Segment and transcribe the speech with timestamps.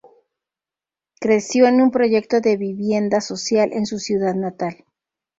[1.19, 4.83] Creció en un proyecto de vivienda social en su ciudad natal.